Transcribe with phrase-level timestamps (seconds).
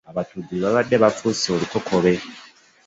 [0.09, 2.13] Abatujju babadde bafuuse olukokobe.